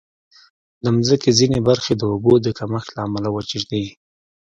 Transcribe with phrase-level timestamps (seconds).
[0.83, 3.85] د مځکې ځینې برخې د اوبو د کمښت له امله وچې دي.